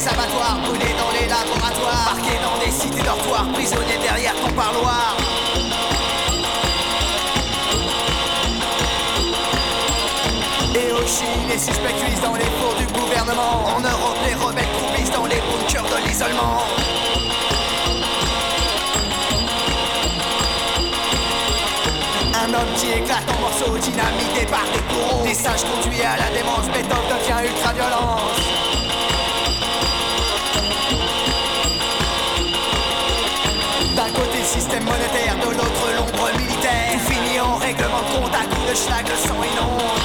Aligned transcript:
Les 0.00 0.08
abattoirs, 0.08 0.56
brûlés 0.64 0.94
dans 0.96 1.10
les 1.12 1.28
laboratoires, 1.28 2.14
marqués 2.14 2.38
dans 2.42 2.56
des 2.64 2.70
cités 2.70 3.02
dortoirs, 3.02 3.46
prisonniers 3.52 3.98
derrière 4.00 4.34
ton 4.36 4.50
parloir. 4.52 5.14
Et 10.74 10.92
au 10.92 11.06
Chili, 11.06 11.44
les 11.50 11.58
suspects 11.58 11.92
cuisent 12.02 12.22
dans 12.22 12.32
les 12.32 12.48
fours 12.56 12.74
du 12.78 12.86
gouvernement. 12.86 13.66
En 13.76 13.80
Europe, 13.80 14.16
les 14.26 14.34
rebelles 14.36 14.64
croupissent 14.78 15.12
dans 15.12 15.26
les 15.26 15.36
bunkers 15.36 15.84
de 15.84 16.08
l'isolement. 16.08 16.62
Un 22.42 22.54
homme 22.54 22.74
qui 22.78 22.90
éclate 22.92 23.28
en 23.28 23.38
morceaux, 23.38 23.76
dynamité 23.76 24.46
par 24.46 24.64
des 24.72 24.80
courroux. 24.94 25.26
Des 25.26 25.34
singes 25.34 25.64
conduits 25.64 26.00
à 26.00 26.16
la 26.16 26.30
démence, 26.34 26.68
Beethoven 26.68 27.18
devient 27.18 27.50
ultra-violence. 27.50 28.59
De 38.70 38.76
compte 38.76 38.94
à 38.94 39.82
coups 39.82 39.99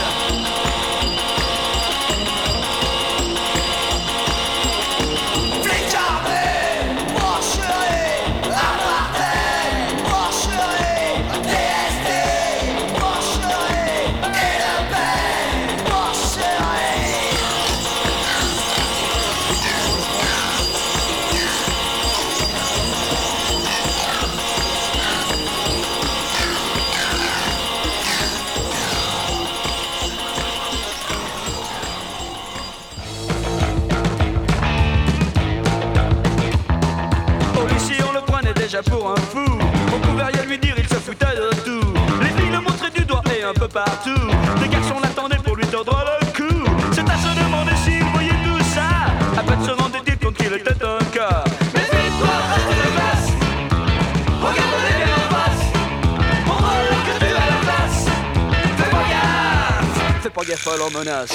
partout. 43.76 44.28
Des 44.62 44.70
garçons 44.70 44.96
l'attendaient 45.04 45.44
pour 45.44 45.58
lui 45.58 45.66
tordre 45.68 46.02
le 46.22 46.26
cou. 46.32 46.56
C'est 46.94 47.02
à 47.02 47.18
se 47.18 47.32
demander 47.44 47.76
s'il 47.84 48.04
voyait 48.14 48.40
tout 48.46 48.64
ça. 48.74 48.88
À 49.38 49.44
peine 49.44 49.64
se 49.64 49.72
rendait-il 49.72 50.18
compte 50.18 50.36
qu'il 50.38 50.54
était 50.54 50.84
un 50.84 51.04
cas. 51.12 51.44
Pas 60.34 60.44
gaffe. 60.44 60.68
À 60.68 60.78
leur 60.78 60.92
menace. 60.92 61.34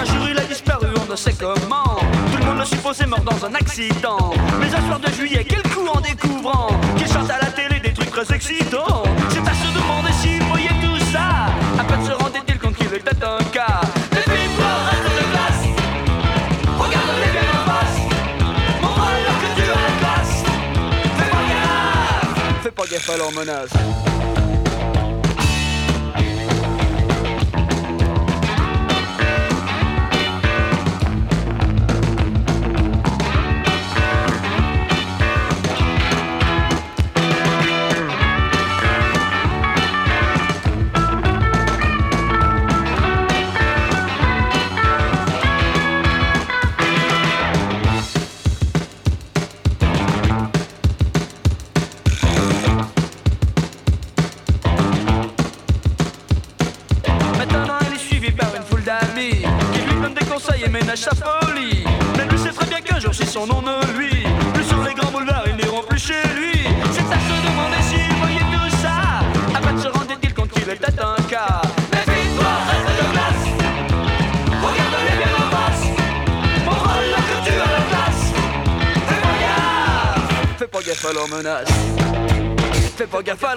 Un 0.00 0.04
jour 0.06 0.28
il 0.30 0.38
a 0.38 0.44
disparu, 0.44 0.86
on 1.02 1.10
ne 1.10 1.16
sait 1.16 1.34
comment. 1.38 1.98
Tout 2.32 2.38
le 2.38 2.44
monde 2.46 2.58
le 2.60 2.64
supposait 2.64 3.06
mort 3.06 3.20
dans 3.20 3.44
un 3.44 3.54
accident. 3.54 4.32
Mais 4.58 4.74
un 4.74 4.86
soir 4.86 4.98
de 4.98 5.10
juillet, 5.12 5.44
quel 5.46 5.69
Fais 23.20 23.34
pas 23.34 24.09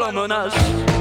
pas 0.04 0.93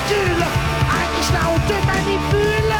ridicule. 0.00 0.44
On 1.52 1.58
te 1.68 1.76
manipule. 1.86 2.74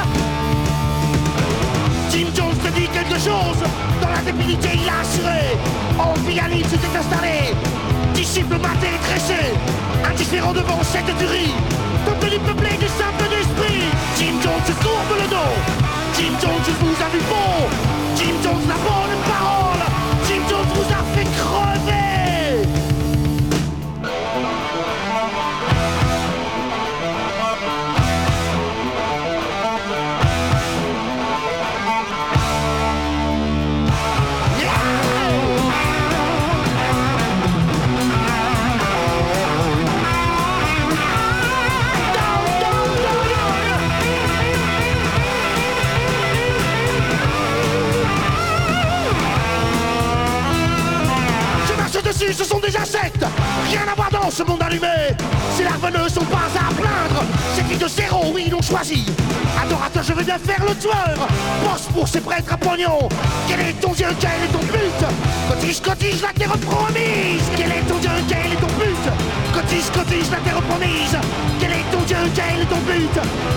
Jim 2.10 2.26
Jones 2.34 2.56
te 2.56 2.68
dit 2.78 2.88
quelque 2.88 3.18
chose. 3.18 3.62
Dans 4.00 4.10
la 4.10 4.22
débilité 4.24 4.68
il 4.74 4.88
a 4.88 5.00
assuré. 5.00 5.56
En 5.98 6.18
Bialine 6.20 6.64
s'était 6.64 6.96
installé. 6.96 7.54
Disciple 8.14 8.58
maté 8.58 8.88
et 8.94 9.08
tressé. 9.08 9.54
Indifférent 10.04 10.52
devant 10.52 10.82
cette 10.82 11.16
tuerie. 11.18 11.54
Peuplé 12.06 12.30
du 12.30 12.38
peuplé 12.38 12.70
du 12.78 12.86
simple 12.86 13.28
d'esprit 13.28 13.82
Jim 14.18 14.36
Jones 14.42 14.64
se 14.66 14.72
courbe 14.82 15.14
le 15.22 15.28
dos. 15.28 15.54
Jim 16.16 16.34
Jones 16.40 16.74
vous 16.80 16.96
a 17.02 17.08
vu 17.08 17.20
bon 17.28 17.68
Jim 18.16 18.34
Jones 18.42 18.66
la 18.68 18.74
bonne 18.74 19.16
parole 19.28 19.82
Jim 20.26 20.42
Jones 20.50 20.70
vous 20.74 20.92
a 20.92 21.02
Rien 52.70 53.82
à 53.90 53.94
voir 53.96 54.10
dans 54.10 54.30
ce 54.30 54.44
monde 54.44 54.62
allumé. 54.62 54.86
Ces 55.56 55.64
larves 55.64 55.90
ne 55.90 56.08
sont 56.08 56.24
pas 56.24 56.46
à 56.54 56.72
plaindre. 56.72 57.24
C'est 57.54 57.66
qui 57.68 57.76
de 57.76 57.88
zéro, 57.88 58.30
oui, 58.32 58.48
l'ont 58.48 58.62
choisi. 58.62 59.06
Adorateur, 59.60 60.04
je 60.04 60.12
veux 60.12 60.22
bien 60.22 60.38
faire 60.38 60.62
le 60.68 60.74
tueur. 60.76 61.28
Pense 61.64 61.82
pour 61.92 62.06
ces 62.06 62.20
prêtres 62.20 62.52
à 62.52 62.56
pognon. 62.56 63.08
Quel 63.48 63.60
est 63.60 63.72
ton 63.80 63.92
dieu, 63.92 64.06
quel 64.20 64.44
est 64.44 64.52
ton 64.52 64.60
but 64.60 65.00
Cotise, 65.48 65.80
cotise, 65.80 66.22
la 66.22 66.32
terre 66.32 66.56
promise. 66.58 67.42
Quel 67.56 67.72
est 67.72 67.82
ton 67.88 67.98
dieu, 67.98 68.10
quel 68.28 68.52
est 68.52 68.60
ton 68.60 68.72
but 68.78 69.04
Cotise, 69.52 69.90
cotise, 69.90 70.30
la 70.30 70.38
terre 70.38 70.62
promise. 70.62 71.18
Quel 71.58 71.72
est 71.72 71.90
ton 71.90 72.02
dieu, 72.06 72.22
quel 72.34 72.60
est 72.62 72.70
ton 72.70 72.80
but 72.86 73.14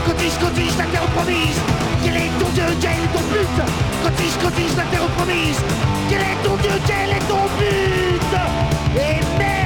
Cotise, 0.07 0.37
cotise, 0.41 0.77
la 0.77 0.85
terre 0.85 1.09
promise. 1.13 1.59
Quel 2.03 2.15
est 2.17 2.33
ton 2.39 2.49
dieu, 2.49 2.65
quel 2.81 2.97
est 2.97 3.13
ton 3.13 3.25
but 3.29 3.55
Cotise, 4.03 4.37
cotise, 4.41 4.75
la 4.77 4.85
terre 4.89 5.07
promise. 5.17 5.59
Quel 6.09 6.21
est 6.21 6.39
ton 6.43 6.55
dieu, 6.57 6.81
quel 6.87 7.09
est 7.11 7.27
ton 7.29 7.45
but 7.59 8.72
Et 8.95 9.62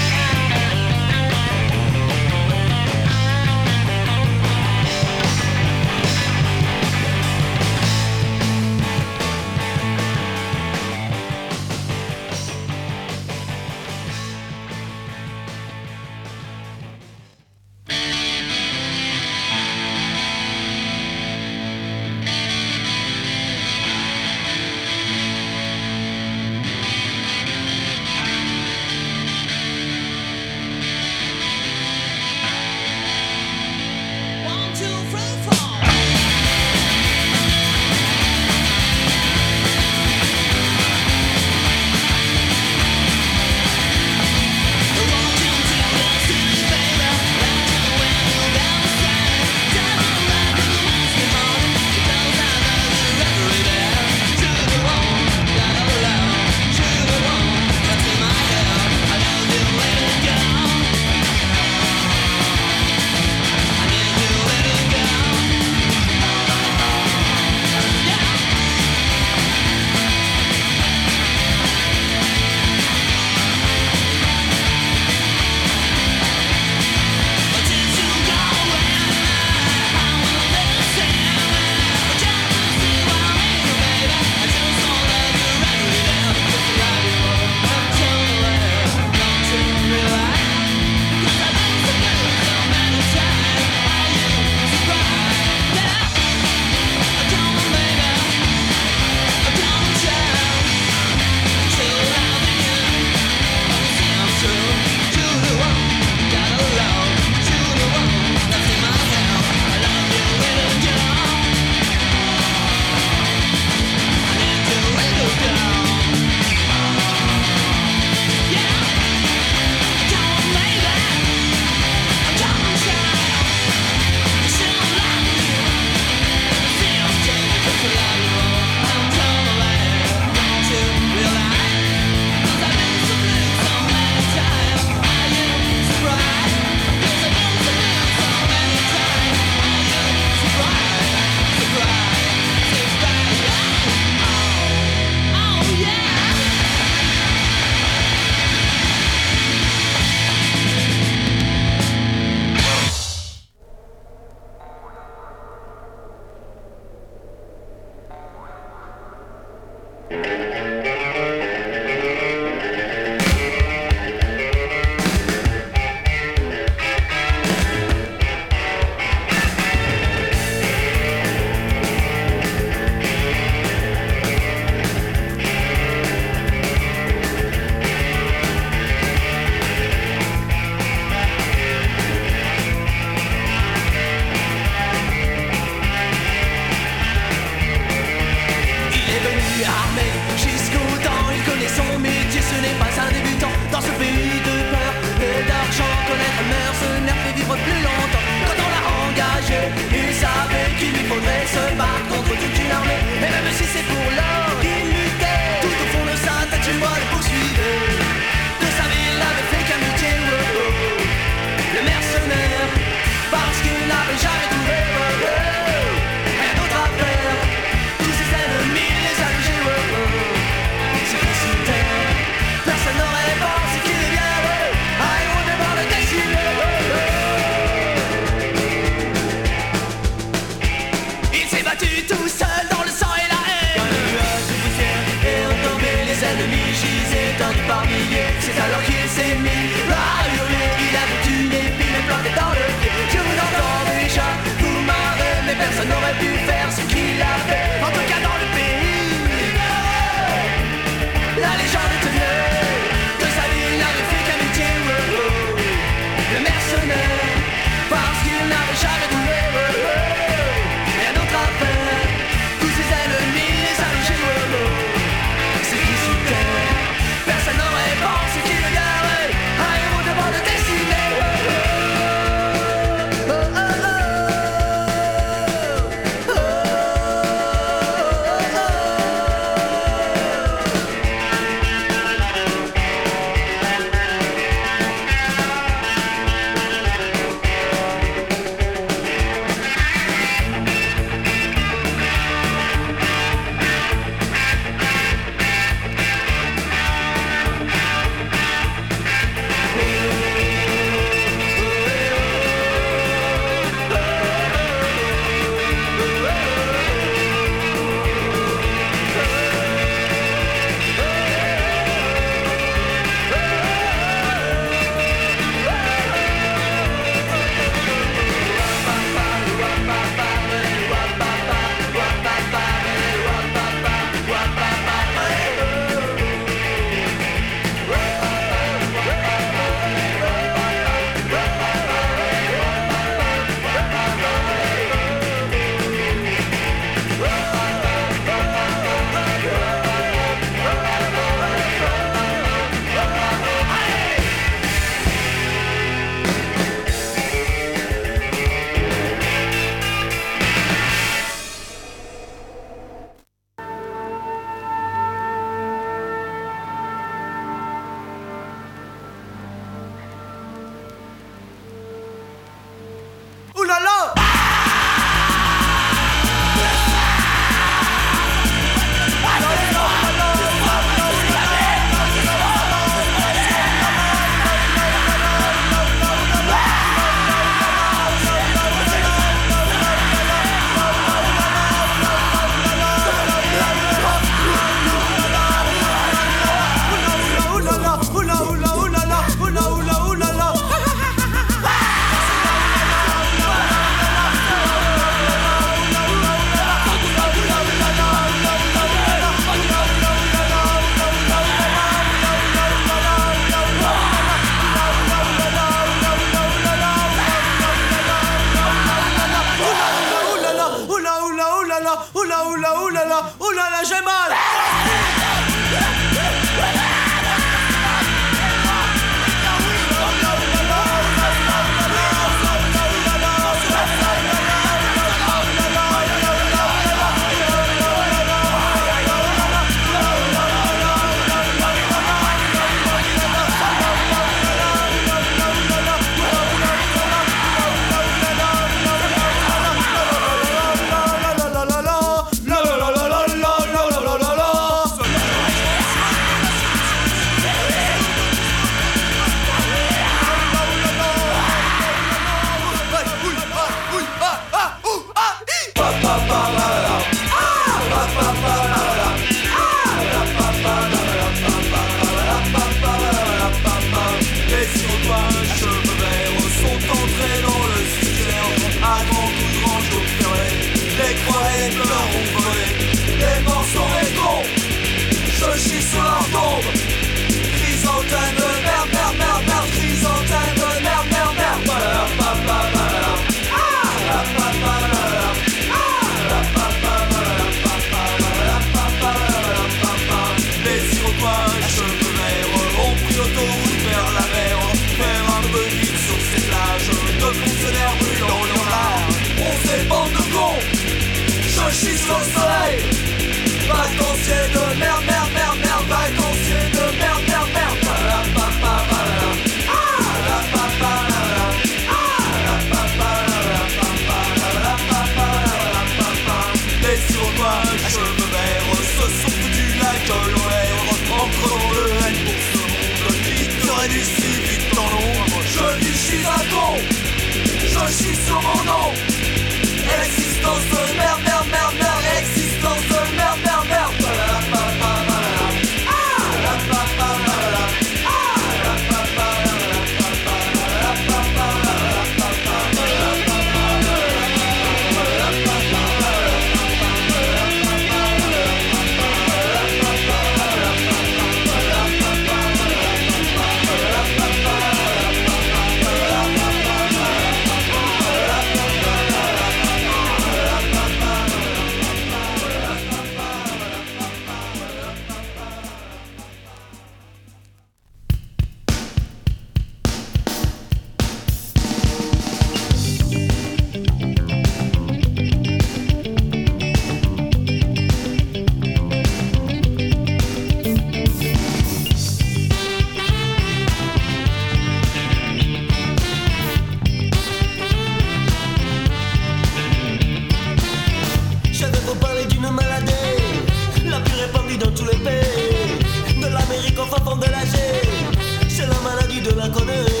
de 599.21 599.31
l'inconnu. 599.35 600.00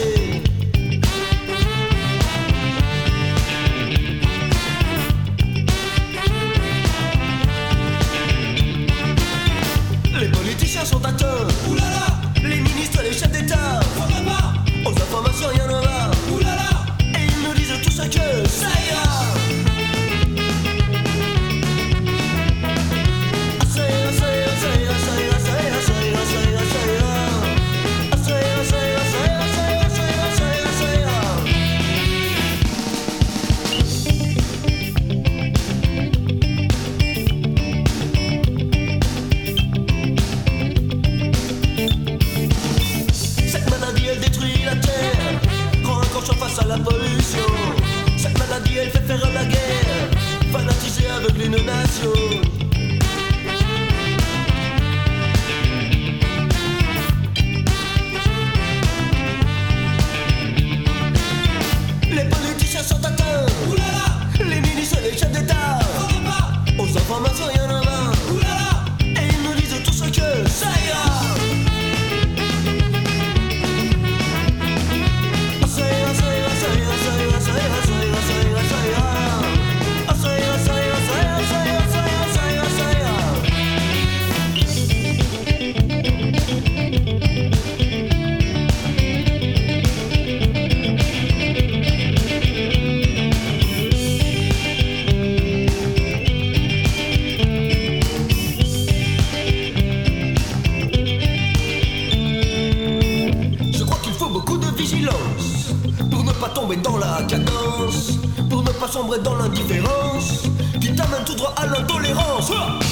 不。 112.41 112.90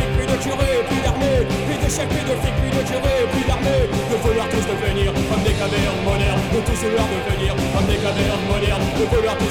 flics, 0.00 0.16
puis 0.16 0.26
de 0.26 0.36
curés, 0.42 0.80
puis 0.88 1.00
d'armées, 1.04 1.42
puis 1.66 1.76
d'échecs, 1.78 2.08
puis 2.08 2.24
de 2.24 2.34
flics, 2.40 2.58
puis 2.60 2.70
de 2.70 2.82
curés, 2.88 3.24
puis 3.32 3.44
d'armées, 3.44 3.86
de 4.10 4.16
vouloir 4.22 4.48
tous 4.48 4.64
devenir 4.64 5.12
comme 5.28 5.42
des 5.42 5.54
cavernes 5.54 6.02
modernes, 6.04 6.42
de 6.52 6.60
tous 6.64 6.80
vouloir 6.80 7.06
devenir 7.08 7.52
comme 7.74 7.86
des 7.86 8.00
cavernes 8.00 8.46
modernes, 8.48 8.86
de 8.98 9.04
vouloir 9.04 9.36
tous 9.38 9.49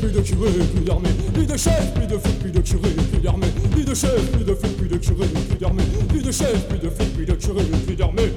plus 0.00 0.10
de 0.10 0.20
curé, 0.20 0.50
plus 0.74 0.84
d'armée, 0.84 1.10
plus 1.34 1.46
de 1.46 1.56
chef, 1.56 1.94
plus 1.94 2.06
de 2.06 2.16
flic, 2.16 2.38
plus 2.38 2.50
de 2.50 2.60
curé, 2.60 2.88
plus 3.12 3.20
d'armée, 3.20 3.46
plus 3.70 3.84
de 3.84 3.94
chef, 3.94 4.32
plus 4.32 4.44
de 4.44 4.54
flic, 4.54 4.76
plus 4.76 4.88
de 4.88 4.96
curé, 4.96 5.26
plus 5.26 5.58
d'armée, 5.58 5.82
plus 6.08 6.22
de 6.22 6.32
chef, 6.32 6.68
plus 6.68 6.78
de 6.78 6.88
flic, 6.88 7.14
plus 7.14 7.26
de 7.26 7.34
curé, 7.34 7.64
plus 7.86 7.96
d'armée. 7.96 8.32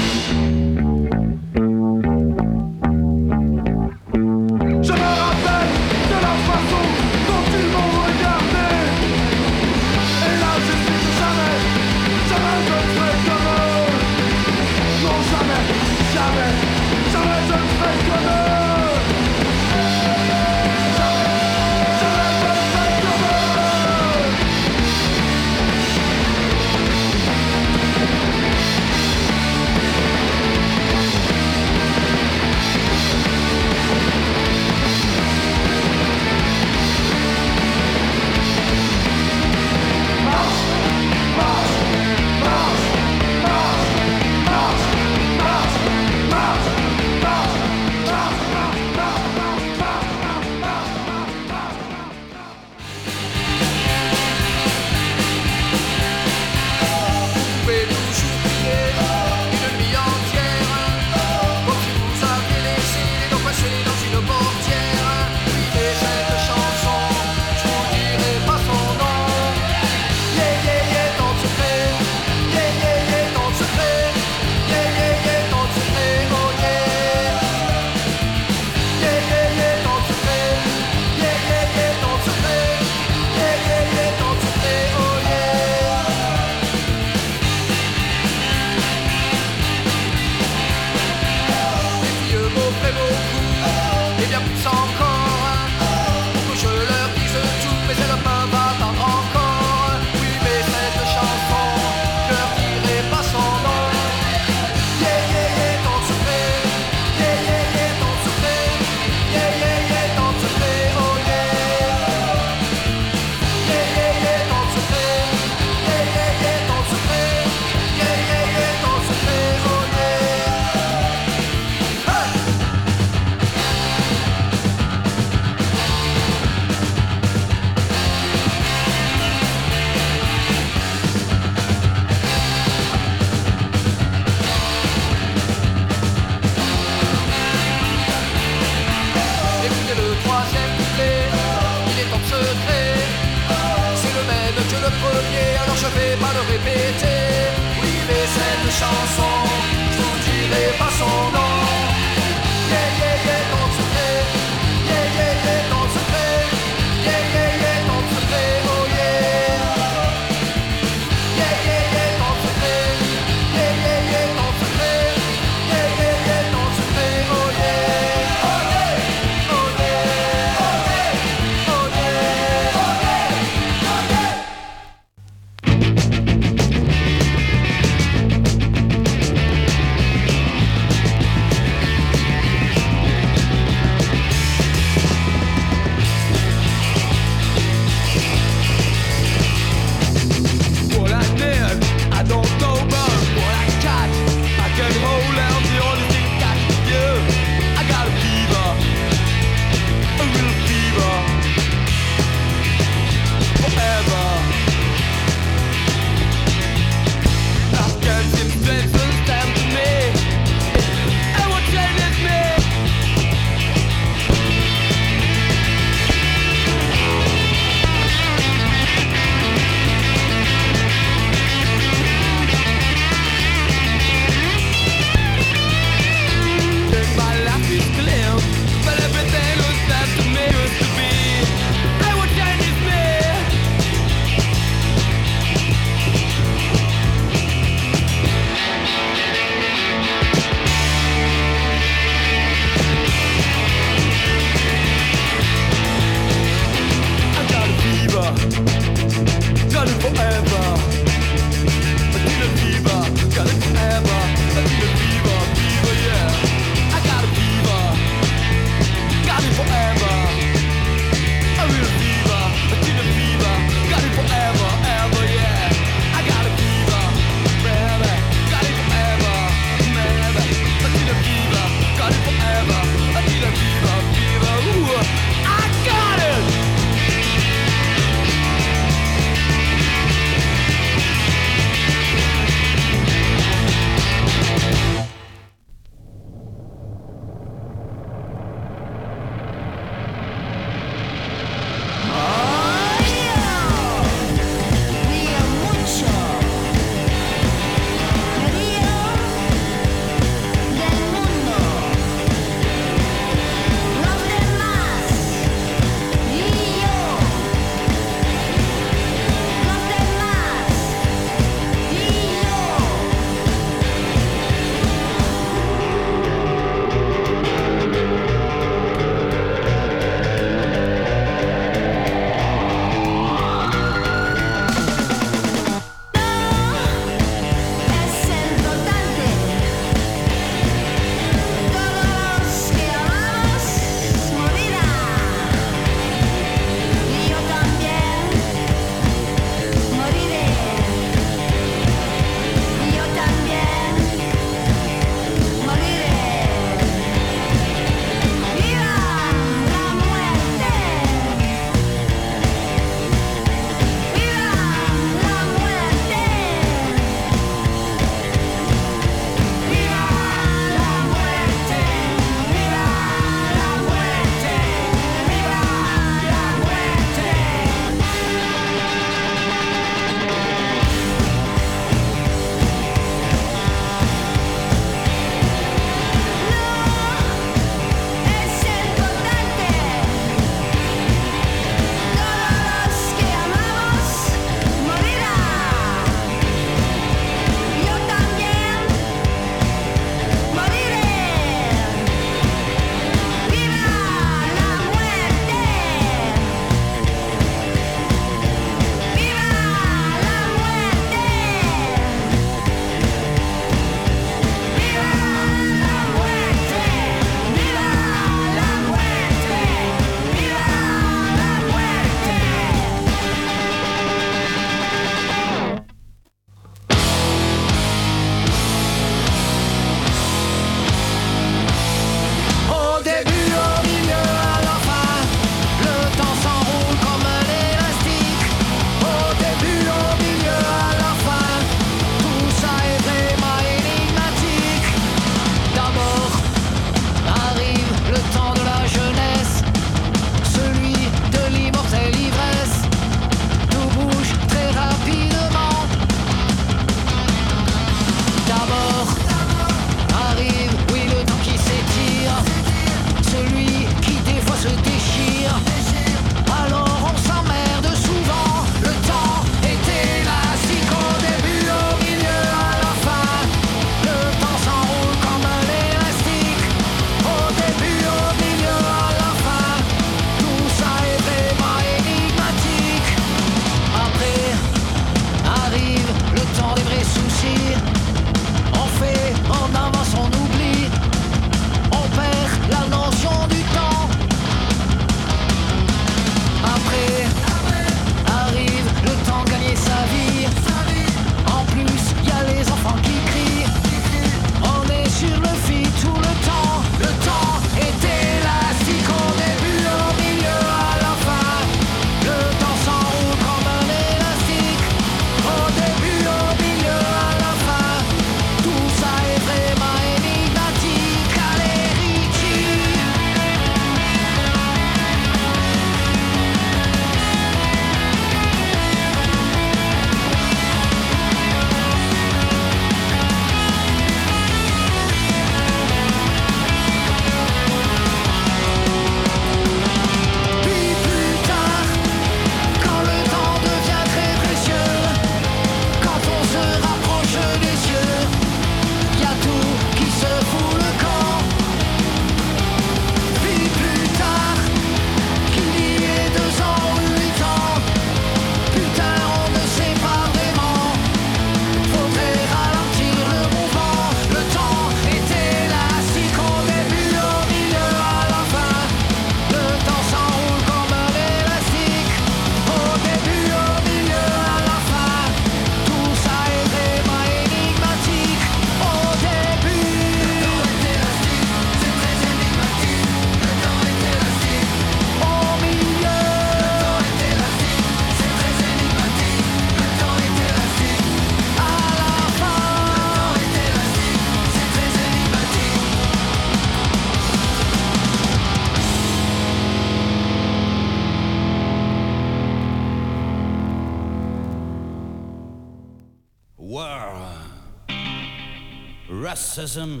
Racism, 599.36 600.00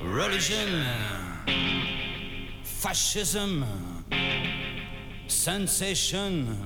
religion, 0.00 0.84
fascism, 2.62 3.64
sensation, 5.26 6.56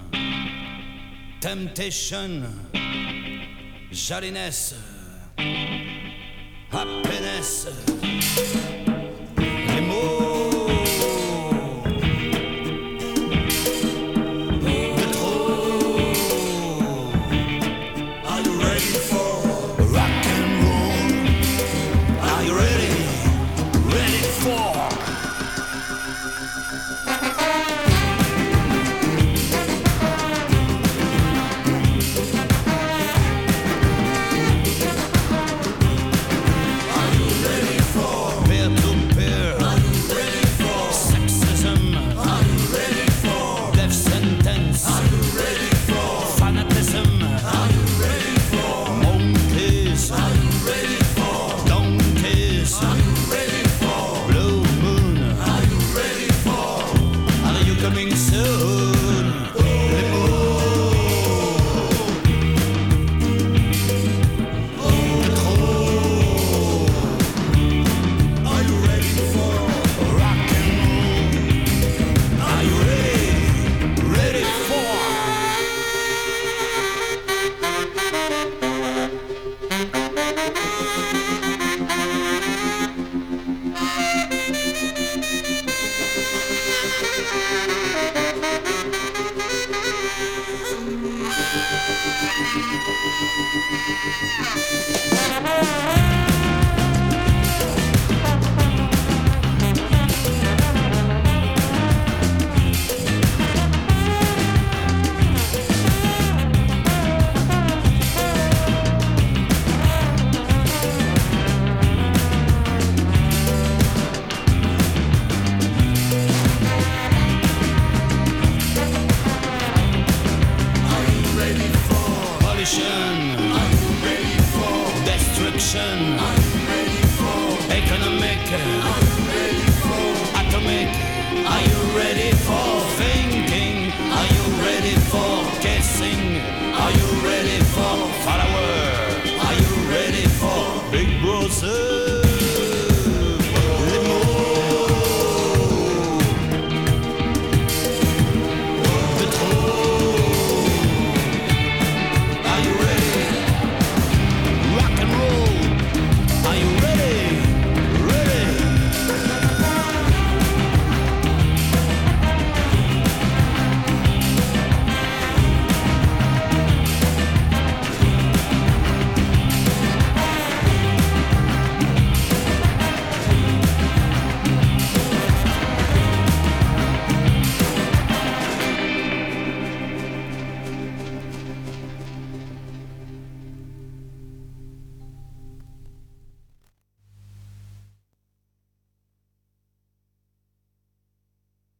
temptation, 1.41 2.45
jolliness, 3.91 4.75
happiness. 6.71 7.67